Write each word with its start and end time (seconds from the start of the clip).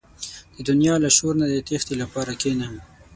•د 0.55 0.57
دنیا 0.69 0.95
له 1.03 1.09
شور 1.17 1.33
نه 1.41 1.45
د 1.49 1.53
تیښتې 1.67 1.95
لپاره 2.01 2.31
کښېنه. 2.39 2.67